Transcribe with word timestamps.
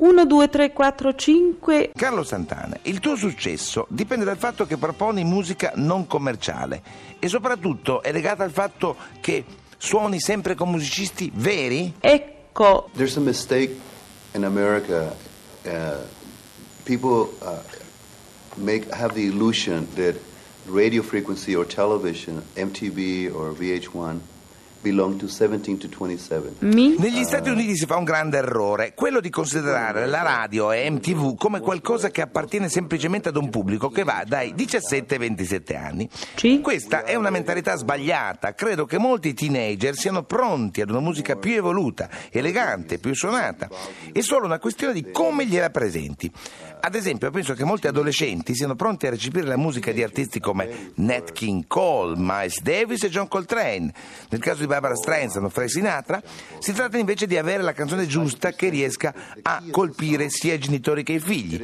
1, 0.00 0.24
2, 0.24 0.48
3, 0.48 0.72
4, 0.72 1.14
5. 1.14 1.92
Carlo 1.94 2.24
Santana, 2.24 2.78
il 2.82 3.00
tuo 3.00 3.16
successo 3.16 3.86
dipende 3.90 4.24
dal 4.24 4.38
fatto 4.38 4.64
che 4.64 4.78
proponi 4.78 5.24
musica 5.24 5.72
non 5.74 6.06
commerciale 6.06 6.82
e 7.18 7.28
soprattutto 7.28 8.02
è 8.02 8.10
legato 8.10 8.42
al 8.42 8.50
fatto 8.50 8.96
che 9.20 9.44
suoni 9.76 10.18
sempre 10.18 10.54
con 10.54 10.70
musicisti 10.70 11.30
veri? 11.34 11.92
Ecco. 12.00 12.88
There's 12.94 13.18
a 13.18 13.20
mistake 13.20 13.76
in 14.32 14.44
America. 14.44 15.14
Uh, 15.66 15.98
people 16.84 17.28
uh, 17.42 17.58
make 18.56 18.88
have 18.90 19.12
the 19.12 19.26
illusion 19.26 19.86
that 19.96 20.16
radio 20.64 21.02
frequency 21.02 21.54
or 21.54 21.66
television, 21.66 22.42
MTV 22.56 23.34
or 23.34 23.52
VH1, 23.52 24.18
belong 24.80 25.16
to 25.16 25.26
17 25.26 25.76
to 25.78 25.88
27. 25.88 26.54
Mi? 26.60 26.96
Negli 26.98 27.22
Stati 27.24 27.50
Uniti 27.50 27.76
si 27.76 27.86
fa 27.86 27.96
un 27.96 28.04
grande 28.04 28.38
errore, 28.38 28.94
quello 28.94 29.20
di 29.20 29.28
considerare 29.28 30.06
la 30.06 30.22
radio 30.22 30.72
e 30.72 30.88
MTV 30.88 31.36
come 31.36 31.60
qualcosa 31.60 32.10
che 32.10 32.22
appartiene 32.22 32.68
semplicemente 32.68 33.28
ad 33.28 33.36
un 33.36 33.50
pubblico 33.50 33.90
che 33.90 34.04
va 34.04 34.24
dai 34.26 34.54
17 34.54 35.14
ai 35.14 35.20
27 35.20 35.76
anni. 35.76 36.08
Sì. 36.34 36.60
Questa 36.60 37.04
è 37.04 37.14
una 37.14 37.30
mentalità 37.30 37.76
sbagliata. 37.76 38.54
Credo 38.54 38.86
che 38.86 38.98
molti 38.98 39.34
teenager 39.34 39.94
siano 39.94 40.22
pronti 40.22 40.80
ad 40.80 40.90
una 40.90 41.00
musica 41.00 41.36
più 41.36 41.52
evoluta, 41.52 42.08
elegante, 42.30 42.98
più 42.98 43.14
suonata. 43.14 43.68
È 44.12 44.20
solo 44.20 44.46
una 44.46 44.58
questione 44.58 44.94
di 44.94 45.10
come 45.10 45.46
gliela 45.46 45.70
presenti. 45.70 46.30
Ad 46.82 46.94
esempio, 46.94 47.30
penso 47.30 47.52
che 47.52 47.64
molti 47.64 47.86
adolescenti 47.86 48.54
siano 48.54 48.74
pronti 48.74 49.06
a 49.06 49.10
recepire 49.10 49.46
la 49.46 49.58
musica 49.58 49.92
di 49.92 50.02
artisti 50.02 50.40
come 50.40 50.92
Nat 50.94 51.32
King 51.32 51.66
Cole, 51.66 52.14
Miles 52.16 52.62
Davis 52.62 53.02
e 53.02 53.10
John 53.10 53.28
Coltrane. 53.28 53.92
Nel 54.30 54.40
caso 54.40 54.60
di 54.60 54.66
Barbara 54.70 54.94
Streisand 54.94 55.44
o 55.44 55.48
Frank 55.48 55.68
Sinatra, 55.68 56.22
si 56.60 56.72
tratta 56.72 56.96
invece 56.96 57.26
di 57.26 57.36
avere 57.36 57.62
la 57.62 57.72
canzone 57.72 58.06
giusta 58.06 58.52
che 58.52 58.68
riesca 58.68 59.12
a 59.42 59.62
colpire 59.70 60.30
sia 60.30 60.54
i 60.54 60.58
genitori 60.58 61.02
che 61.02 61.14
i 61.14 61.18
figli. 61.18 61.60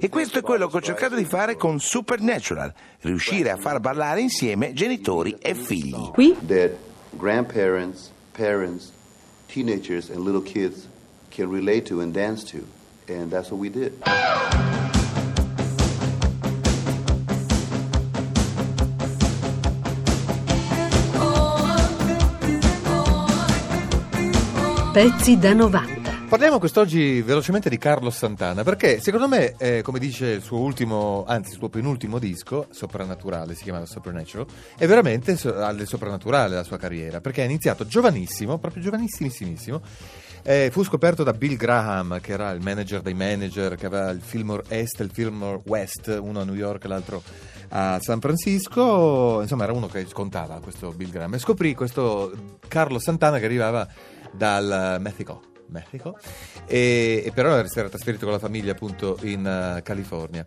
E 0.00 0.08
questo 0.08 0.38
è 0.38 0.42
quello 0.42 0.66
che 0.66 0.76
ho 0.76 0.80
cercato 0.80 1.14
di 1.14 1.24
fare 1.24 1.56
con 1.56 1.78
Supernatural, 1.78 2.74
riuscire 3.02 3.50
a 3.50 3.56
far 3.56 3.78
ballare 3.78 4.20
insieme 4.20 4.72
genitori 4.72 5.36
e 5.40 5.54
figli. 5.54 6.10
Qui? 6.12 6.36
That 6.46 6.72
grandparents, 7.16 8.10
parents, 8.32 8.92
teenagers, 9.46 10.10
and 10.10 10.24
little 10.24 10.42
kids 10.42 10.88
can 11.30 11.48
relate 11.48 11.86
to 11.86 12.00
and 12.00 12.12
dance 12.12 12.44
to. 12.50 12.66
And 13.08 13.30
that's 13.30 13.50
what 13.50 13.60
we 13.60 13.70
did. 13.70 13.92
Pezzi 24.98 25.38
da 25.38 25.52
90. 25.52 26.24
Parliamo 26.28 26.58
quest'oggi 26.58 27.22
velocemente 27.22 27.68
di 27.70 27.78
Carlos 27.78 28.16
Santana 28.16 28.64
perché 28.64 28.98
secondo 28.98 29.28
me, 29.28 29.54
eh, 29.56 29.80
come 29.80 30.00
dice 30.00 30.26
il 30.26 30.42
suo 30.42 30.58
ultimo, 30.58 31.24
anzi 31.24 31.52
il 31.52 31.58
suo 31.58 31.68
penultimo 31.68 32.18
disco, 32.18 32.66
Soprannaturale, 32.70 33.54
si 33.54 33.62
chiama 33.62 33.86
Supernatural, 33.86 34.44
è 34.76 34.88
veramente 34.88 35.36
so- 35.36 35.54
alle 35.54 35.86
soprannaturale 35.86 36.56
la 36.56 36.64
sua 36.64 36.78
carriera 36.78 37.20
perché 37.20 37.42
ha 37.42 37.44
iniziato 37.44 37.86
giovanissimo, 37.86 38.58
proprio 38.58 38.82
giovanissimissimo. 38.82 39.80
Eh, 40.42 40.70
fu 40.72 40.82
scoperto 40.82 41.22
da 41.22 41.32
Bill 41.32 41.54
Graham, 41.54 42.20
che 42.20 42.32
era 42.32 42.50
il 42.50 42.60
manager 42.60 43.00
dei 43.00 43.14
manager, 43.14 43.76
che 43.76 43.86
aveva 43.86 44.10
il 44.10 44.20
Fillmore 44.20 44.64
Est 44.66 44.98
e 44.98 45.04
il 45.04 45.10
Fillmore 45.12 45.60
West, 45.66 46.08
uno 46.20 46.40
a 46.40 46.44
New 46.44 46.54
York 46.56 46.84
e 46.84 46.88
l'altro 46.88 47.22
a 47.68 47.98
San 48.00 48.18
Francisco. 48.18 49.40
Insomma, 49.42 49.62
era 49.62 49.72
uno 49.72 49.86
che 49.86 50.04
contava 50.12 50.58
questo 50.60 50.90
Bill 50.90 51.10
Graham. 51.10 51.34
E 51.34 51.38
scoprì 51.38 51.74
questo 51.74 52.32
Carlos 52.66 53.02
Santana 53.02 53.38
che 53.38 53.44
arrivava 53.44 53.86
dal 54.38 54.96
Messico. 55.00 55.42
Messico 55.70 56.18
e, 56.66 57.22
e 57.26 57.32
però 57.32 57.62
si 57.66 57.78
era 57.78 57.90
trasferito 57.90 58.24
con 58.24 58.32
la 58.32 58.38
famiglia 58.38 58.72
appunto 58.72 59.18
in 59.22 59.46
eh, 59.46 59.82
California. 59.82 60.46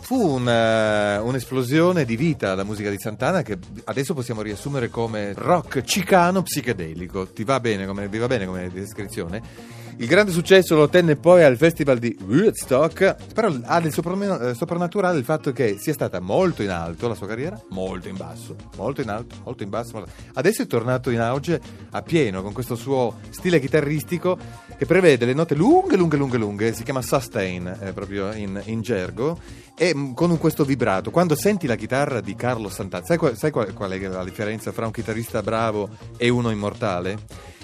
Fu 0.00 0.34
un, 0.34 0.48
eh, 0.48 1.18
un'esplosione 1.18 2.04
di 2.04 2.16
vita 2.16 2.54
la 2.54 2.62
musica 2.64 2.90
di 2.90 2.98
Santana 2.98 3.42
che 3.42 3.58
adesso 3.84 4.14
possiamo 4.14 4.42
riassumere 4.42 4.88
come 4.88 5.32
rock 5.34 5.82
cicano 5.82 6.42
psichedelico. 6.42 7.28
Ti 7.28 7.44
va 7.44 7.58
bene 7.58 7.86
come, 7.86 8.08
va 8.08 8.26
bene 8.26 8.46
come 8.46 8.70
descrizione? 8.70 9.80
Il 10.02 10.08
grande 10.08 10.32
successo 10.32 10.74
lo 10.74 10.82
ottenne 10.82 11.14
poi 11.14 11.44
al 11.44 11.56
festival 11.56 11.98
di 11.98 12.18
Woodstock, 12.26 13.14
però 13.32 13.54
ha 13.62 13.80
del 13.80 13.92
eh, 13.92 14.52
soprannaturale 14.52 15.16
il 15.16 15.22
fatto 15.22 15.52
che 15.52 15.76
sia 15.78 15.92
stata 15.92 16.18
molto 16.18 16.64
in 16.64 16.70
alto 16.70 17.06
la 17.06 17.14
sua 17.14 17.28
carriera, 17.28 17.56
molto 17.68 18.08
in 18.08 18.16
basso, 18.16 18.56
molto 18.76 19.00
in 19.00 19.08
alto, 19.10 19.36
molto 19.44 19.62
in 19.62 19.70
basso. 19.70 19.92
molto- 19.92 20.10
Adesso 20.32 20.62
è 20.62 20.66
tornato 20.66 21.10
in 21.10 21.20
auge 21.20 21.60
a 21.90 22.02
pieno 22.02 22.42
con 22.42 22.52
questo 22.52 22.74
suo 22.74 23.20
stile 23.30 23.60
chitarristico 23.60 24.36
che 24.76 24.86
prevede 24.86 25.24
le 25.24 25.34
note 25.34 25.54
lunghe, 25.54 25.96
lunghe, 25.96 26.16
lunghe, 26.16 26.36
lunghe, 26.36 26.72
si 26.72 26.82
chiama 26.82 27.00
sustain 27.00 27.64
eh, 27.80 27.92
proprio 27.92 28.32
in, 28.32 28.60
in 28.64 28.80
gergo, 28.80 29.38
e 29.76 29.94
mm, 29.94 30.14
con 30.14 30.36
questo 30.36 30.64
vibrato. 30.64 31.12
Quando 31.12 31.36
senti 31.36 31.68
la 31.68 31.76
chitarra 31.76 32.20
di 32.20 32.34
Carlo 32.34 32.68
Santana, 32.68 33.04
sai, 33.04 33.18
sai 33.36 33.52
qual- 33.52 33.72
qual 33.72 33.92
è 33.92 34.00
la 34.08 34.24
differenza 34.24 34.72
fra 34.72 34.84
un 34.84 34.90
chitarrista 34.90 35.42
bravo 35.42 35.88
e 36.16 36.28
uno 36.28 36.50
immortale? 36.50 37.18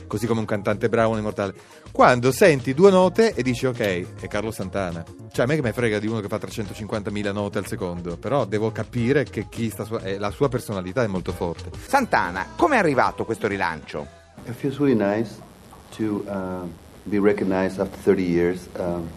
Così 0.09 0.27
come 0.27 0.41
un 0.41 0.47
cantante 0.47 0.89
bravo 0.89 1.11
e 1.11 1.13
un 1.13 1.21
immortale. 1.21 1.55
Quando 1.93 2.33
senti 2.33 2.75
due 2.75 2.91
note 2.91 3.35
e 3.35 3.43
dici 3.43 3.67
ok, 3.67 4.21
è 4.21 4.27
Carlo 4.27 4.51
Santana. 4.51 5.05
Cioè 5.31 5.45
a 5.45 5.49
me 5.49 5.55
che 5.55 5.63
me 5.63 5.73
frega 5.73 6.01
di 6.01 6.09
uno 6.09 6.19
che 6.19 6.27
fa 6.27 6.39
350.000 6.39 7.33
note 7.33 7.59
al 7.59 7.67
secondo, 7.67 8.17
però 8.17 8.45
devo 8.45 8.73
capire 8.73 9.23
che 9.23 9.47
chi 9.49 9.71
sta 9.71 9.85
su- 9.85 9.99
eh, 10.03 10.19
la 10.19 10.31
sua 10.31 10.49
personalità 10.49 11.05
è 11.05 11.07
molto 11.07 11.33
forte. 11.33 11.71
Santana, 11.87 12.47
come 12.57 12.75
è 12.75 12.79
arrivato 12.79 13.25
questo 13.25 13.47
rilancio? 13.47 14.07
It 14.47 14.55
feels 14.55 14.79
really 14.79 14.97
nice 14.97 15.31
to 15.97 16.25
uh, 16.27 16.67
be 17.05 17.21
recognized 17.21 17.79
after 17.79 17.99
30 18.03 18.23
years 18.23 18.69
um, 18.79 19.09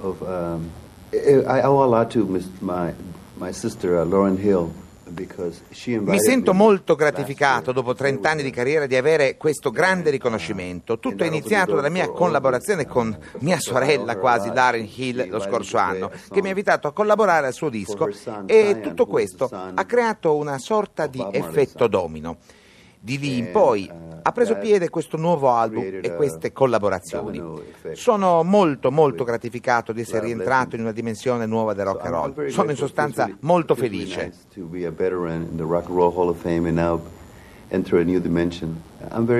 of. 0.00 0.20
Um, 0.22 0.70
I, 1.12 1.62
owe 1.62 1.82
a 1.82 1.86
lot 1.86 2.10
to 2.10 2.26
my 2.60 2.92
my 3.38 3.52
sister 3.52 4.00
uh, 4.00 4.04
Lauren 4.04 4.36
Hill 4.36 4.72
Mi 5.08 6.18
sento 6.18 6.52
molto 6.52 6.96
gratificato 6.96 7.70
dopo 7.70 7.94
30 7.94 8.28
anni 8.28 8.42
di 8.42 8.50
carriera 8.50 8.86
di 8.86 8.96
avere 8.96 9.36
questo 9.36 9.70
grande 9.70 10.10
riconoscimento. 10.10 10.98
Tutto 10.98 11.22
è 11.22 11.28
iniziato 11.28 11.76
dalla 11.76 11.88
mia 11.88 12.10
collaborazione 12.10 12.86
con 12.86 13.16
mia 13.38 13.60
sorella 13.60 14.16
quasi, 14.16 14.50
Darren 14.50 14.88
Hill, 14.92 15.28
lo 15.28 15.38
scorso 15.38 15.76
anno, 15.76 16.10
che 16.28 16.40
mi 16.40 16.46
ha 16.46 16.50
invitato 16.50 16.88
a 16.88 16.92
collaborare 16.92 17.46
al 17.46 17.52
suo 17.52 17.68
disco 17.68 18.08
e 18.46 18.80
tutto 18.80 19.06
questo 19.06 19.48
ha 19.50 19.84
creato 19.84 20.34
una 20.34 20.58
sorta 20.58 21.06
di 21.06 21.24
effetto 21.30 21.86
domino. 21.86 22.38
Di 23.00 23.18
lì 23.18 23.38
in 23.38 23.50
poi 23.52 23.88
ha 24.22 24.32
preso 24.32 24.56
piede 24.56 24.88
questo 24.88 25.16
nuovo 25.16 25.50
album 25.50 26.00
e 26.02 26.14
queste 26.16 26.52
collaborazioni. 26.52 27.40
Sono 27.92 28.42
molto 28.42 28.90
molto 28.90 29.22
gratificato 29.22 29.92
di 29.92 30.00
essere 30.00 30.26
rientrato 30.26 30.74
in 30.74 30.82
una 30.82 30.90
dimensione 30.90 31.46
nuova 31.46 31.74
del 31.74 31.84
rock 31.84 32.04
and 32.06 32.14
roll. 32.14 32.48
Sono 32.48 32.70
in 32.70 32.76
sostanza 32.76 33.30
molto 33.40 33.76
felice. 33.76 34.32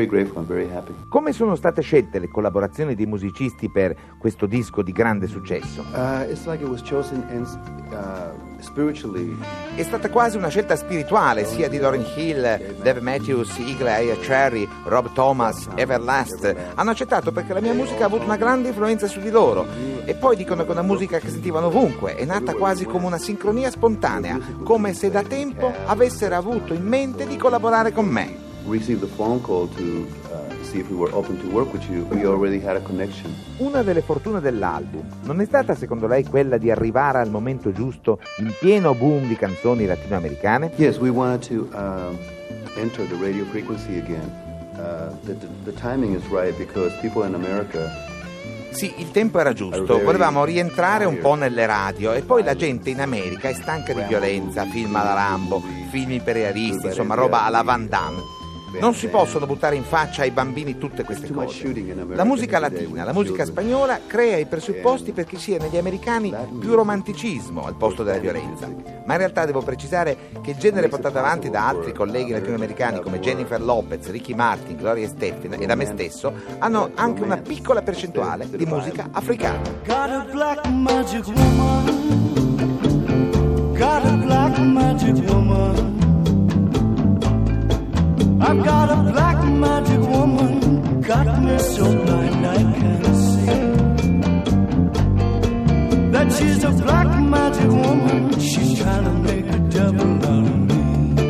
Grateful. 0.06 0.38
I'm 0.38 0.46
very 0.46 0.68
happy. 0.70 0.94
Come 1.08 1.32
sono 1.32 1.56
state 1.56 1.82
scelte 1.82 2.18
le 2.18 2.28
collaborazioni 2.28 2.94
dei 2.94 3.06
musicisti 3.06 3.70
per 3.70 3.94
questo 4.18 4.46
disco 4.46 4.82
di 4.82 4.92
grande 4.92 5.26
successo? 5.26 5.84
Uh, 5.92 6.30
it's 6.30 6.46
like 6.46 6.62
it 6.62 6.68
was 6.68 6.82
chosen 6.82 7.24
and 7.30 7.46
uh, 7.92 8.62
spiritually. 8.62 9.36
È 9.74 9.82
stata 9.82 10.08
quasi 10.10 10.36
una 10.36 10.48
scelta 10.48 10.76
spirituale 10.76 11.44
sia 11.44 11.68
di 11.68 11.78
Lauryn 11.78 12.04
Hill, 12.14 12.42
Dave 12.82 13.00
Matthews, 13.00 13.58
Eagle 13.58 13.90
Eye 13.90 14.18
Cherry, 14.20 14.68
Rob 14.84 15.12
Thomas, 15.12 15.68
Everlast. 15.74 16.54
Hanno 16.74 16.90
accettato 16.90 17.32
perché 17.32 17.52
la 17.52 17.60
mia 17.60 17.74
musica 17.74 18.04
ha 18.04 18.06
avuto 18.06 18.24
una 18.24 18.36
grande 18.36 18.68
influenza 18.68 19.06
su 19.06 19.20
di 19.20 19.30
loro. 19.30 19.66
E 20.04 20.14
poi 20.14 20.36
dicono 20.36 20.62
che 20.62 20.68
è 20.68 20.72
una 20.72 20.82
musica 20.82 21.18
che 21.18 21.28
sentivano 21.28 21.66
ovunque, 21.66 22.14
è 22.14 22.24
nata 22.24 22.54
quasi 22.54 22.84
come 22.84 23.06
una 23.06 23.18
sincronia 23.18 23.70
spontanea, 23.70 24.38
come 24.62 24.94
se 24.94 25.10
da 25.10 25.22
tempo 25.22 25.72
avessero 25.86 26.36
avuto 26.36 26.74
in 26.74 26.86
mente 26.86 27.26
di 27.26 27.36
collaborare 27.36 27.92
con 27.92 28.06
me. 28.06 28.45
Received 28.66 29.04
a 29.04 29.06
phone 29.06 29.40
call 29.40 29.68
to 29.76 30.08
uh, 30.32 30.64
see 30.64 30.80
if 30.80 30.90
we 30.90 30.96
were 30.96 31.12
open 31.14 31.38
to 31.38 31.46
work 31.50 31.72
with 31.72 31.88
you. 31.88 32.04
We 32.10 32.26
already 32.26 32.58
had 32.58 32.76
a 32.76 32.80
connection. 32.80 33.32
Una 33.58 33.82
delle 33.82 34.00
fortune 34.00 34.40
dell'album 34.40 35.06
non 35.22 35.40
è 35.40 35.44
stata 35.44 35.74
secondo 35.76 36.08
lei 36.08 36.24
quella 36.24 36.58
di 36.58 36.70
arrivare 36.70 37.20
al 37.20 37.30
momento 37.30 37.70
giusto 37.70 38.18
in 38.38 38.52
pieno 38.58 38.94
boom 38.94 39.28
di 39.28 39.36
canzoni 39.36 39.86
latinoamericane? 39.86 40.72
Yes, 40.76 40.98
we 40.98 41.10
wanted 41.10 41.46
to 41.48 41.68
um, 41.76 42.18
enter 42.76 43.06
the 43.06 43.16
radio 43.20 43.44
frequency 43.44 43.98
again. 43.98 44.28
Uh, 44.74 45.14
the, 45.24 45.34
the, 45.38 45.48
the 45.64 45.72
timing 45.72 46.14
is 46.14 46.26
right 46.28 46.56
because 46.58 46.92
people 47.00 47.24
in 47.24 47.34
America 47.34 47.88
Sì, 48.76 48.92
il 48.98 49.10
tempo 49.10 49.40
era 49.40 49.54
giusto, 49.54 50.02
volevamo 50.02 50.44
rientrare 50.44 51.06
un 51.06 51.18
po' 51.18 51.34
nelle 51.34 51.64
radio 51.64 52.12
e 52.12 52.20
poi 52.20 52.42
la 52.42 52.54
gente 52.54 52.90
in 52.90 53.00
America 53.00 53.48
è 53.48 53.54
stanca 53.54 53.94
di 53.94 54.02
violenza, 54.02 54.66
film 54.66 54.94
alla 54.96 55.14
Rambo, 55.14 55.62
film 55.88 56.10
imperialisti, 56.10 56.88
insomma 56.88 57.14
roba 57.14 57.44
alla 57.44 57.62
Van 57.62 57.88
Damme. 57.88 58.44
Non 58.78 58.94
si 58.94 59.08
possono 59.08 59.46
buttare 59.46 59.76
in 59.76 59.84
faccia 59.84 60.22
ai 60.22 60.30
bambini 60.30 60.78
tutte 60.78 61.02
queste 61.04 61.30
cose. 61.30 61.72
La 62.08 62.24
musica 62.24 62.58
latina, 62.58 63.04
la 63.04 63.12
musica 63.12 63.44
spagnola 63.44 64.00
crea 64.06 64.36
i 64.36 64.46
presupposti 64.46 65.12
perché 65.12 65.38
sia 65.38 65.58
negli 65.58 65.76
americani 65.76 66.34
più 66.58 66.74
romanticismo 66.74 67.64
al 67.64 67.74
posto 67.74 68.02
della 68.02 68.18
violenza. 68.18 68.66
Ma 68.66 69.12
in 69.12 69.18
realtà 69.18 69.44
devo 69.44 69.62
precisare 69.62 70.16
che 70.42 70.50
il 70.50 70.56
genere 70.56 70.88
portato 70.88 71.18
avanti 71.18 71.48
da 71.48 71.66
altri 71.66 71.92
colleghi 71.92 72.32
latinoamericani 72.32 73.00
come 73.00 73.20
Jennifer 73.20 73.60
Lopez, 73.60 74.10
Ricky 74.10 74.34
Martin, 74.34 74.76
Gloria 74.76 75.08
Stefan 75.08 75.54
e 75.54 75.66
da 75.66 75.74
me 75.74 75.86
stesso 75.86 76.32
hanno 76.58 76.90
anche 76.94 77.22
una 77.22 77.36
piccola 77.38 77.82
percentuale 77.82 78.48
di 78.50 78.66
musica 78.66 79.08
africana. 79.12 79.60
Got 79.86 80.10
a 80.10 80.26
black 80.30 80.66
magic 80.66 81.26
woman. 81.26 82.14
Got 83.74 84.04
a 84.04 84.16
black 84.16 84.58
magic 84.58 85.16
woman. 85.28 85.95
I've 88.48 88.62
got 88.62 88.88
a 88.90 88.96
black 89.10 89.42
magic 89.44 89.98
woman. 90.02 91.00
Got 91.00 91.42
me 91.42 91.58
so 91.58 91.82
blind 91.82 92.46
I 92.46 92.62
can't 92.78 93.16
see. 93.16 93.46
That 96.12 96.32
she's 96.32 96.62
a 96.62 96.70
black 96.70 97.08
magic 97.20 97.68
woman. 97.68 98.38
She's 98.38 98.78
trying 98.78 99.02
to 99.02 99.10
make 99.10 99.52
a 99.52 99.58
devil 99.58 100.24
out 100.24 100.44
of 100.46 100.58
me. 100.58 101.24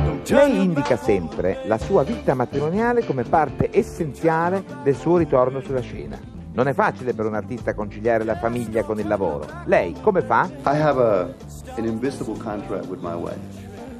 Don't 0.00 0.22
tell 0.24 0.48
Lei 0.48 0.56
me 0.56 0.62
indica 0.62 0.96
sempre 0.96 1.58
la 1.66 1.76
sua 1.76 2.02
vita 2.02 2.32
matrimoniale 2.32 3.04
come 3.04 3.24
parte 3.24 3.68
essenziale 3.70 4.64
del 4.82 4.96
suo 4.96 5.18
ritorno 5.18 5.60
sulla 5.60 5.82
scena. 5.82 6.18
Non 6.54 6.66
è 6.66 6.72
facile 6.72 7.12
per 7.12 7.26
un 7.26 7.34
artista 7.34 7.74
conciliare 7.74 8.24
la 8.24 8.36
famiglia 8.36 8.84
con 8.84 8.98
il 9.00 9.06
lavoro. 9.06 9.44
Lei 9.66 9.94
come 10.00 10.22
fa? 10.22 10.48
I 10.64 10.80
have 10.80 10.98
a, 10.98 11.28
an 11.76 11.84
invisible 11.84 12.38
contract 12.38 12.86
with 12.86 13.02
my 13.02 13.14
wife. 13.14 13.36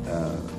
Uh, 0.06 0.57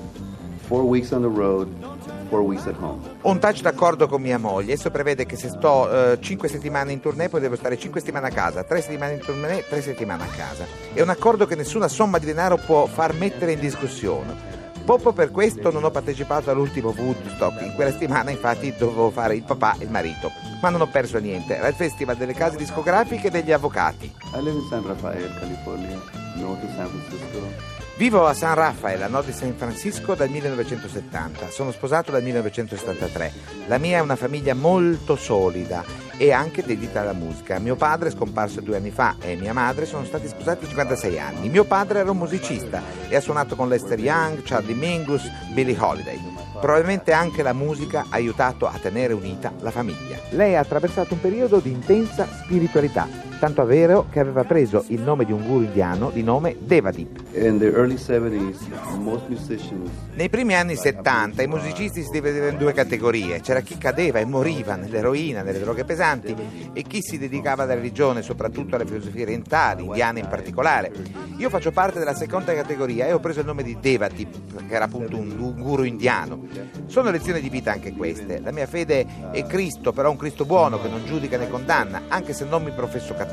un 3.21 3.39
tacito 3.39 3.68
accordo 3.68 4.07
con 4.07 4.21
mia 4.21 4.38
moglie. 4.38 4.74
Esso 4.74 4.92
prevede 4.92 5.25
che 5.25 5.36
se 5.36 5.50
sto 5.50 6.18
5 6.19 6.48
settimane 6.48 6.92
in 6.92 7.00
tournée 7.00 7.27
poi 7.27 7.42
devo 7.42 7.56
stare 7.56 7.77
5 7.77 8.00
settimane 8.00 8.27
a 8.27 8.31
casa, 8.31 8.63
3 8.63 8.81
settimane 8.81 9.13
in 9.13 9.19
tournée, 9.19 9.66
3 9.68 9.81
settimane 9.81 10.24
a 10.24 10.27
casa. 10.27 10.66
È 10.94 11.01
un 11.01 11.10
accordo 11.10 11.48
che 11.48 11.56
nessuna 11.56 11.88
somma 11.88 12.19
di 12.19 12.27
denaro 12.27 12.57
può 12.57 12.86
far 12.86 13.13
mettere 13.13 13.54
in 13.54 13.60
discussione. 13.60 14.57
Proprio 14.86 15.12
per 15.12 15.31
questo 15.31 15.71
non 15.71 15.83
ho 15.83 15.92
partecipato 15.92 16.51
all'ultimo 16.51 16.94
Woodstock. 16.95 17.62
In 17.62 17.74
quella 17.75 17.92
settimana 17.92 18.31
infatti 18.31 18.74
dovevo 18.77 19.10
fare 19.12 19.36
il 19.36 19.44
papà 19.44 19.75
e 19.77 19.83
il 19.83 19.89
marito. 19.92 20.31
Ma 20.62 20.69
non 20.69 20.81
ho 20.81 20.88
perso 20.88 21.19
niente. 21.19 21.56
Era 21.56 21.68
il 21.68 21.75
festival 21.75 22.15
delle 22.15 22.33
case 22.33 22.57
discografiche 22.57 23.27
e 23.27 23.31
degli 23.31 23.51
avvocati. 23.51 24.12
I 24.33 24.44
live 24.44 24.57
in 24.57 24.68
San 24.68 24.86
Rafael, 24.86 25.31
California, 25.39 26.00
north 26.36 26.63
of 26.63 26.75
San 26.75 26.88
Francisco. 26.88 27.79
Vivo 28.00 28.25
a 28.25 28.34
San 28.34 28.56
Rafael, 28.56 29.04
a 29.04 29.07
nord 29.07 29.25
di 29.25 29.34
San 29.34 29.54
Francisco, 29.57 30.16
dal 30.16 30.30
1970. 30.30 31.50
Sono 31.50 31.74
sposato 31.74 32.12
dal 32.12 32.24
1973. 32.24 33.34
La 33.68 33.78
mia 33.78 33.98
è 33.98 34.00
una 34.00 34.16
famiglia 34.16 34.54
molto 34.54 35.18
solida 35.18 35.84
e 36.16 36.31
anche 36.31 36.63
dedita 36.63 37.01
alla 37.01 37.12
musica. 37.12 37.60
Mio 37.60 37.75
padre 37.75 38.07
è 38.07 38.12
scomparso 38.13 38.62
due 38.62 38.78
anni 38.78 38.90
fa 38.90 39.18
e 39.19 39.36
mia 39.36 39.51
madre 39.51 39.86
sono 39.86 40.06
stati 40.06 40.30
sposati 40.30 40.66
56 40.66 41.19
anni. 41.19 41.50
Mio 41.50 41.66
padre 41.66 42.00
era 42.00 42.12
un 42.12 42.18
musicista 42.18 42.81
e 43.10 43.18
ha 43.18 43.19
suonato 43.19 43.57
con 43.57 43.68
Lester 43.68 44.00
Young, 44.00 44.44
Charlie 44.44 44.75
Mingus, 44.75 45.30
Billie 45.51 45.78
Holiday. 45.78 46.22
Probabilmente 46.54 47.12
anche 47.12 47.44
la 47.44 47.51
musica 47.51 48.06
ha 48.07 48.16
aiutato 48.16 48.66
a 48.66 48.80
tenere 48.81 49.12
unita 49.12 49.51
la 49.60 49.72
famiglia. 49.72 50.18
Lei 50.30 50.56
ha 50.56 50.62
attraversato 50.62 51.16
un 51.16 51.19
periodo 51.19 51.60
di 51.60 51.72
intensa 51.72 52.25
spiritualità, 52.44 53.10
tanto 53.39 53.65
vero 53.65 54.07
che 54.12 54.19
aveva 54.19 54.44
preso 54.44 54.83
il 54.88 55.01
nome 55.01 55.24
di 55.24 55.31
un 55.31 55.45
guru 55.45 55.63
indiano 55.63 56.09
di 56.09 56.21
nome 56.24 56.57
Devadip. 56.59 57.21
In 57.33 57.57
the 57.57 57.68
early 57.68 57.95
70s, 57.95 58.68
most 59.00 59.27
musicians 59.30 59.89
Nei 60.13 60.30
primi 60.30 60.56
anni 60.56 60.75
70 60.75 61.41
i 61.41 61.47
musicisti 61.47 62.03
si 62.03 62.09
dividevano 62.12 62.51
in 62.51 62.57
due 62.57 62.74
categorie, 62.74 63.39
c'era 63.39 63.62
chi 63.62 63.77
cadeva 63.77 64.19
e 64.19 64.25
moriva 64.25 64.75
nell'eroina, 64.75 65.41
nelle 65.41 65.59
droghe 65.59 65.86
pesanti 65.86 66.36
e 66.74 66.81
chi 66.83 67.01
si 67.01 67.18
dedicava 67.18 67.63
alla 67.63 67.75
religione, 67.75 68.21
soprattutto 68.21 68.75
alle 68.75 68.86
filosofie 68.86 69.24
orientali, 69.24 69.86
indiane 69.86 70.19
in 70.19 70.27
particolare. 70.27 70.91
Io 71.38 71.50
faccio 71.50 71.71
parte 71.71 72.00
della 72.00 72.15
seconda 72.15 72.53
categoria 72.53 73.06
e 73.06 73.13
ho 73.13 73.19
preso 73.19 73.39
il 73.39 73.45
nome 73.45 73.63
di 73.63 73.77
Devadip, 73.80 74.68
che 74.68 74.74
era 74.75 74.86
appunto 74.86 75.15
un 75.15 75.33
gu- 75.38 75.56
guru 75.56 75.83
indiano. 75.83 76.45
Sono 76.88 77.09
lezioni 77.09 77.39
di 77.39 77.50
vita 77.50 77.71
anche 77.71 77.94
queste. 77.94 78.41
La 78.41 78.51
mia 78.51 78.68
fede 78.68 79.06
è 79.31 79.45
Cristo, 79.45 79.94
però 79.94 80.12
un 80.12 80.18
Cristo 80.18 80.44
buono 80.44 80.81
che 80.81 80.89
non 80.89 81.06
giudica 81.06 81.38
né 81.38 81.50
condanna, 81.50 82.01
anche 82.09 82.33
se 82.33 82.44
non 82.44 82.63
mi 82.63 82.71
professo 82.71 83.13
cattolico. 83.13 83.29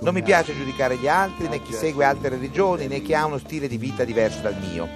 Non 0.00 0.14
mi 0.14 0.22
piace 0.22 0.54
giudicare 0.56 0.96
gli 0.96 1.08
altri, 1.08 1.48
né 1.48 1.62
chi 1.62 1.72
segue 1.72 2.04
altre 2.04 2.30
religioni, 2.30 2.86
né 2.86 3.02
chi 3.02 3.14
ha 3.14 3.26
uno 3.26 3.38
stile 3.38 3.68
di 3.68 3.76
vita 3.76 4.04
diverso 4.04 4.40
dal 4.40 4.56
mio. 4.58 4.88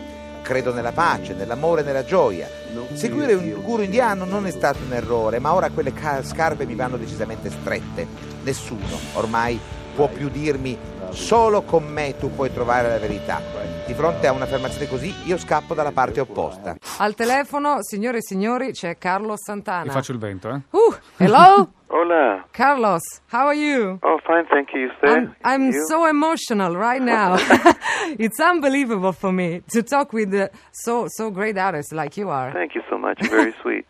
Credo 0.42 0.72
nella 0.72 0.92
pace, 0.92 1.34
nell'amore 1.34 1.82
e 1.82 1.84
nella 1.84 2.04
gioia. 2.04 2.48
Seguire 2.94 3.34
un 3.34 3.62
guru 3.62 3.82
indiano 3.82 4.24
non 4.24 4.46
è 4.46 4.50
stato 4.50 4.78
un 4.84 4.92
errore, 4.92 5.38
ma 5.38 5.54
ora 5.54 5.70
quelle 5.70 5.92
ca- 5.92 6.22
scarpe 6.22 6.66
mi 6.66 6.74
vanno 6.74 6.96
decisamente 6.96 7.50
strette. 7.50 8.06
Nessuno 8.42 8.98
ormai 9.14 9.58
può 9.94 10.08
più 10.08 10.28
dirmi 10.28 10.76
solo 11.10 11.62
con 11.62 11.84
me 11.84 12.16
tu 12.18 12.34
puoi 12.34 12.52
trovare 12.52 12.88
la 12.88 12.98
verità. 12.98 13.40
Di 13.86 13.92
fronte 13.92 14.26
a 14.26 14.32
un'affermazione 14.32 14.88
così 14.88 15.12
io 15.26 15.36
scappo 15.36 15.74
dalla 15.74 15.92
parte 15.92 16.18
opposta. 16.18 16.74
Al 16.98 17.14
telefono, 17.14 17.82
signore 17.82 18.18
e 18.18 18.22
signori, 18.22 18.72
c'è 18.72 18.96
Carlos 18.96 19.42
Santana. 19.42 19.82
Vi 19.82 19.90
faccio 19.90 20.12
il 20.12 20.18
vento, 20.18 20.48
eh? 20.48 20.60
Uh, 20.70 20.94
hello? 21.18 21.68
Hola. 21.88 22.46
Carlos, 22.50 23.02
how 23.30 23.48
are 23.48 23.56
you? 23.56 23.98
Oh, 24.00 24.18
fine, 24.24 24.46
thank 24.48 24.72
you. 24.72 24.90
I'm, 25.02 25.34
I'm 25.44 25.70
you? 25.70 25.86
so 25.86 26.06
emotional 26.06 26.74
right 26.74 27.02
now. 27.02 27.36
it's 28.18 28.40
unbelievable 28.40 29.12
for 29.12 29.30
me 29.30 29.62
to 29.68 29.82
talk 29.82 30.12
with 30.14 30.32
uh, 30.34 30.48
so 30.72 31.06
so 31.08 31.30
great 31.30 31.58
artists 31.58 31.92
like 31.92 32.16
you 32.16 32.30
are. 32.30 32.52
Thank 32.52 32.74
you 32.74 32.82
so 32.88 32.96
much. 32.96 33.20
Very 33.28 33.52
sweet. 33.62 33.84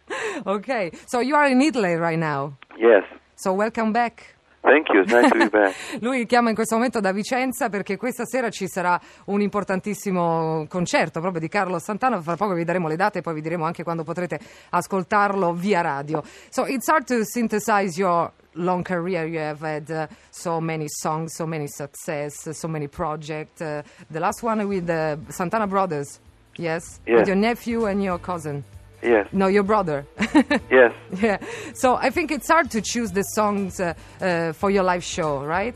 Okay, 0.44 0.90
so 1.06 1.20
you 1.20 1.36
are 1.36 1.46
in 1.46 1.62
Italy 1.62 1.94
right 1.94 2.18
now. 2.18 2.56
Yes. 2.76 3.04
So 3.36 3.54
welcome 3.54 3.92
back. 3.92 4.34
Thank 4.64 4.88
you. 4.94 5.04
Nice 5.04 5.28
to 5.28 5.36
be 5.36 5.48
back. 5.50 5.74
Lui 6.00 6.24
chiama 6.24 6.48
in 6.48 6.54
questo 6.54 6.76
momento 6.76 6.98
da 6.98 7.12
Vicenza 7.12 7.68
perché 7.68 7.98
questa 7.98 8.24
sera 8.24 8.48
ci 8.48 8.66
sarà 8.66 8.98
un 9.26 9.42
importantissimo 9.42 10.64
concerto 10.70 11.20
proprio 11.20 11.40
di 11.42 11.48
Carlo 11.48 11.78
Santana. 11.78 12.18
Fra 12.22 12.34
poco 12.36 12.54
vi 12.54 12.64
daremo 12.64 12.88
le 12.88 12.96
date 12.96 13.18
e 13.18 13.20
poi 13.20 13.34
vi 13.34 13.42
diremo 13.42 13.66
anche 13.66 13.82
quando 13.82 14.04
potrete 14.04 14.40
ascoltarlo 14.70 15.52
via 15.52 15.82
radio. 15.82 16.22
So 16.48 16.64
it's 16.64 16.88
hard 16.88 17.04
to 17.08 17.24
synthesize 17.24 17.98
your 18.00 18.32
long 18.52 18.82
career. 18.82 19.26
You 19.26 19.40
have 19.40 19.60
had 19.60 19.90
uh, 19.90 20.06
so 20.30 20.60
many 20.60 20.86
songs, 20.88 21.34
so 21.34 21.44
many 21.44 21.68
success, 21.68 22.48
so 22.50 22.66
many 22.66 22.88
projects. 22.88 23.60
Uh, 23.60 23.82
the 24.10 24.18
last 24.18 24.42
one 24.42 24.66
with 24.66 24.86
the 24.86 25.18
Santana 25.28 25.66
Brothers, 25.66 26.20
yes? 26.56 27.00
Yes. 27.06 27.18
With 27.18 27.26
your 27.26 27.36
nephew 27.36 27.84
and 27.84 28.02
your 28.02 28.18
cousin. 28.18 28.64
Yes. 29.04 29.28
No, 29.32 29.46
your 29.46 29.62
brother. 29.62 30.06
Yes. 30.70 30.92
yeah. 31.22 31.38
So 31.74 31.94
I 31.94 32.10
think 32.10 32.32
it's 32.32 32.48
hard 32.48 32.70
to 32.72 32.80
choose 32.80 33.12
the 33.12 33.22
songs 33.22 33.78
uh, 33.78 33.94
uh, 34.20 34.52
for 34.52 34.70
your 34.70 34.82
live 34.82 35.04
show, 35.04 35.44
right? 35.44 35.74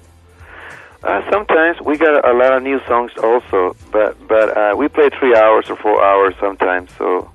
Uh, 1.05 1.23
sometimes 1.31 1.81
we 1.83 1.97
got 1.97 2.29
a, 2.29 2.33
lot 2.33 2.53
of 2.53 2.63
new 2.63 2.81
songs 2.89 3.13
also, 3.23 3.77
but 3.93 4.17
but 4.27 4.57
uh, 4.57 4.75
we 4.77 4.89
play 4.89 5.11
three 5.11 5.37
hours 5.37 5.71
or 5.71 5.77
four 5.77 6.03
hours 6.03 6.35
sometimes, 6.41 6.91
so 6.99 7.31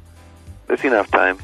there's 0.67 0.83
enough 0.83 1.09
time. 1.11 1.37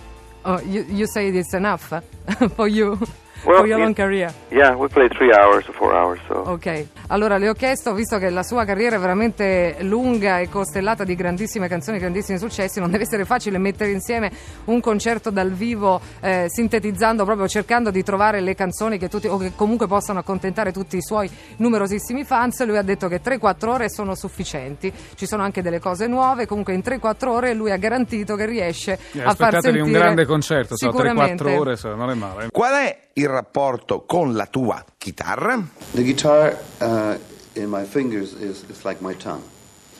Oh, 0.43 0.59
you, 0.61 0.83
you 0.83 1.07
say 1.07 1.29
it's 1.29 1.53
enough 1.53 1.93
uh, 1.93 2.01
for 2.57 2.67
you, 2.67 2.99
Well, 3.43 3.59
for 3.59 3.67
your 3.67 3.79
long 3.79 3.93
career. 3.95 4.33
Yeah, 4.49 4.75
we 4.75 4.87
play 4.87 5.07
three 5.07 5.31
hours 5.31 5.67
or 5.67 5.73
four 5.75 5.93
hours, 5.93 6.19
so. 6.27 6.33
Ok, 6.45 6.87
allora 7.07 7.37
le 7.37 7.49
ho 7.49 7.53
chiesto, 7.53 7.93
visto 7.93 8.17
che 8.17 8.29
la 8.29 8.43
sua 8.43 8.65
carriera 8.65 8.97
è 8.97 8.99
veramente 8.99 9.77
lunga 9.81 10.39
e 10.39 10.49
costellata 10.49 11.03
di 11.03 11.15
grandissime 11.15 11.67
canzoni, 11.67 11.99
grandissimi 11.99 12.37
successi, 12.37 12.79
non 12.79 12.91
deve 12.91 13.03
essere 13.03 13.25
facile 13.25 13.57
mettere 13.57 13.91
insieme 13.91 14.31
un 14.65 14.81
concerto 14.81 15.29
dal 15.29 15.51
vivo, 15.51 16.01
eh, 16.19 16.45
sintetizzando 16.47 17.23
proprio, 17.23 17.47
cercando 17.47 17.91
di 17.91 18.03
trovare 18.03 18.41
le 18.41 18.55
canzoni 18.55 18.97
che 18.97 19.07
tutti, 19.07 19.27
o 19.27 19.37
che 19.37 19.53
comunque 19.55 19.87
possano 19.87 20.19
accontentare 20.19 20.71
tutti 20.71 20.97
i 20.97 21.01
suoi 21.01 21.29
numerosissimi 21.57 22.23
fans. 22.25 22.65
Lui 22.65 22.77
ha 22.77 22.81
detto 22.83 23.07
che 23.07 23.21
3-4 23.21 23.69
ore 23.69 23.89
sono 23.89 24.15
sufficienti, 24.15 24.91
ci 25.15 25.25
sono 25.25 25.43
anche 25.43 25.61
delle 25.61 25.79
cose 25.79 26.07
nuove, 26.07 26.45
comunque 26.45 26.73
in 26.73 26.81
3-4 26.83 27.27
ore 27.29 27.53
lui 27.53 27.71
ha 27.71 27.77
garantito 27.77 28.35
che 28.35 28.45
riesce 28.45 28.93
Eh, 29.13 29.21
a 29.21 29.33
far 29.33 29.49
Aspettatevi 29.53 29.61
sentire... 29.61 29.81
un 29.83 29.91
grande 29.91 30.25
concerto, 30.25 30.75
so, 30.75 30.87
Sicuramente. 30.91 31.43
3-4 31.43 31.57
ore, 31.57 31.75
so, 31.77 31.95
non 31.95 32.09
è 32.09 32.15
male. 32.15 32.47
Qual 32.51 32.73
è 32.73 32.97
il 33.13 33.27
rapporto 33.29 34.03
con 34.05 34.33
la 34.33 34.45
tua 34.45 34.83
chitarra? 34.97 35.61
The 35.91 36.03
guitar 36.03 36.57
uh, 36.79 37.17
in 37.53 37.69
my 37.69 37.85
fingers 37.85 38.33
is 38.33 38.63
it's 38.69 38.83
like 38.83 39.01
my 39.01 39.15
tongue. 39.15 39.43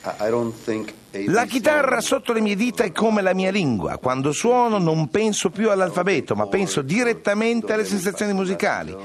I, 0.04 0.28
I 0.28 0.30
don't 0.30 0.54
think. 0.54 0.94
La 1.26 1.46
chitarra 1.46 2.02
sotto 2.02 2.34
le 2.34 2.40
mie 2.40 2.56
dita 2.56 2.84
è 2.84 2.92
come 2.92 3.22
la 3.22 3.34
mia 3.34 3.50
lingua. 3.50 3.98
Quando 3.98 4.32
suono 4.32 4.78
non 4.78 5.10
penso 5.10 5.50
più 5.50 5.72
all'alfabeto, 5.72 6.36
ma 6.36 6.46
penso 6.46 6.82
direttamente 6.84 7.74
alle 7.74 7.86
sensazioni 7.86 8.32
musicali. 8.32 8.96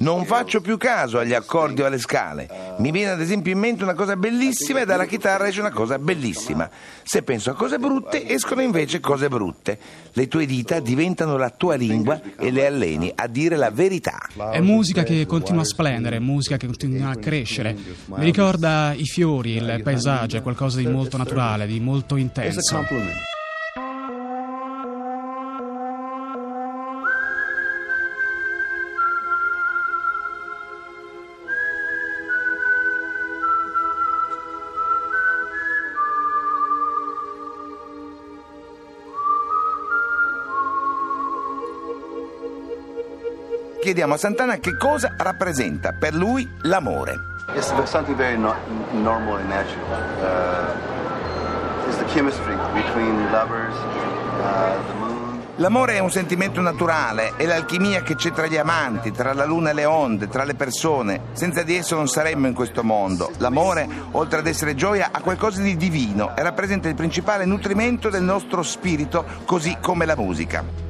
Non 0.00 0.24
faccio 0.24 0.62
più 0.62 0.78
caso 0.78 1.18
agli 1.18 1.34
accordi 1.34 1.82
o 1.82 1.86
alle 1.86 1.98
scale. 1.98 2.48
Mi 2.78 2.90
viene 2.90 3.10
ad 3.10 3.20
esempio 3.20 3.52
in 3.52 3.58
mente 3.58 3.82
una 3.82 3.92
cosa 3.92 4.16
bellissima 4.16 4.80
e 4.80 4.86
dalla 4.86 5.04
chitarra 5.04 5.46
esce 5.46 5.60
una 5.60 5.70
cosa 5.70 5.98
bellissima. 5.98 6.70
Se 7.02 7.22
penso 7.22 7.50
a 7.50 7.54
cose 7.54 7.78
brutte, 7.78 8.26
escono 8.26 8.62
invece 8.62 8.98
cose 8.98 9.28
brutte. 9.28 9.78
Le 10.12 10.26
tue 10.26 10.46
dita 10.46 10.80
diventano 10.80 11.36
la 11.36 11.50
tua 11.50 11.74
lingua 11.74 12.18
e 12.38 12.50
le 12.50 12.64
alleni 12.64 13.12
a 13.14 13.26
dire 13.26 13.56
la 13.56 13.70
verità. 13.70 14.26
È 14.50 14.60
musica 14.60 15.02
che 15.02 15.26
continua 15.26 15.60
a 15.60 15.66
splendere, 15.66 16.18
musica 16.18 16.56
che 16.56 16.64
continua 16.64 17.10
a 17.10 17.16
crescere. 17.16 17.76
Mi 18.06 18.24
ricorda 18.24 18.94
i 18.96 19.04
fiori, 19.04 19.56
il 19.56 19.82
paesaggio, 19.84 20.38
è 20.38 20.42
qualcosa 20.42 20.78
di 20.78 20.86
molto 20.86 21.18
naturale, 21.18 21.66
di 21.66 21.78
molto 21.78 22.16
intenso. 22.16 22.60
Chiediamo 43.90 44.14
a 44.14 44.18
Santana 44.18 44.58
che 44.58 44.76
cosa 44.76 45.14
rappresenta 45.16 45.92
per 45.92 46.14
lui 46.14 46.48
l'amore. 46.62 47.14
It's 47.56 47.74
something 47.86 48.16
very 48.16 48.38
no- 48.38 48.54
normal 48.92 49.38
and 49.38 49.48
natural. 49.48 49.84
Uh, 50.22 51.88
it's 51.88 51.98
the 51.98 52.04
chemistry 52.12 52.54
between 52.72 53.32
lovers, 53.32 53.74
uh, 53.74 54.76
the 54.86 54.94
moon. 54.94 55.42
L'amore 55.56 55.94
è 55.94 55.98
un 55.98 56.12
sentimento 56.12 56.60
naturale, 56.60 57.32
è 57.34 57.46
l'alchimia 57.46 58.02
che 58.02 58.14
c'è 58.14 58.30
tra 58.30 58.46
gli 58.46 58.56
amanti, 58.56 59.10
tra 59.10 59.32
la 59.32 59.44
luna 59.44 59.70
e 59.70 59.74
le 59.74 59.86
onde, 59.86 60.28
tra 60.28 60.44
le 60.44 60.54
persone. 60.54 61.22
Senza 61.32 61.64
di 61.64 61.74
esso 61.74 61.96
non 61.96 62.06
saremmo 62.06 62.46
in 62.46 62.54
questo 62.54 62.84
mondo. 62.84 63.32
L'amore, 63.38 63.88
oltre 64.12 64.38
ad 64.38 64.46
essere 64.46 64.76
gioia, 64.76 65.08
ha 65.10 65.20
qualcosa 65.20 65.60
di 65.62 65.76
divino 65.76 66.36
e 66.36 66.42
rappresenta 66.44 66.88
il 66.88 66.94
principale 66.94 67.44
nutrimento 67.44 68.08
del 68.08 68.22
nostro 68.22 68.62
spirito, 68.62 69.24
così 69.44 69.78
come 69.80 70.04
la 70.04 70.14
musica. 70.14 70.89